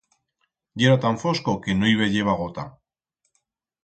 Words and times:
Yera 0.79 0.97
tan 1.03 1.19
fosco 1.23 1.53
que 1.65 1.75
no 1.81 1.91
i 1.91 1.99
veyeba 1.99 2.35
gota. 2.39 2.65